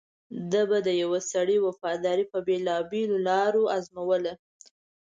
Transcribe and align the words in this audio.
ده 0.51 0.61
به 0.69 0.77
د 0.87 0.89
یوه 1.03 1.19
سړي 1.31 1.57
وفاداري 1.65 2.25
په 2.31 2.39
بېلابېلو 2.47 3.17
لارو 3.27 3.63
ازمویله. 3.77 4.33